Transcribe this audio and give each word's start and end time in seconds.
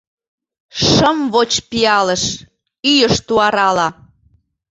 Шым 0.87 1.17
воч 1.33 1.51
пиалыш— 1.69 2.23
ӱйыш 2.91 3.15
туарала. 3.27 3.87